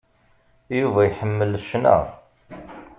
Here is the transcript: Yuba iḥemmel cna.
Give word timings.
Yuba 0.79 1.01
iḥemmel 1.05 1.51
cna. 1.67 1.97